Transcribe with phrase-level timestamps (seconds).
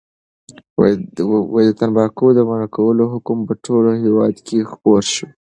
[1.67, 5.27] د تنباکو د منع کولو حکم په ټول هېواد کې خپور شو.